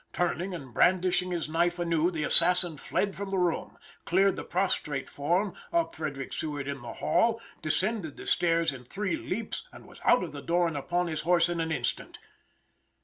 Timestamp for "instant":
11.71-12.17